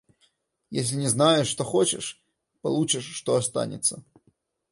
[0.71, 2.19] Если не знаешь, что хочешь,
[2.63, 4.03] получишь, что останется.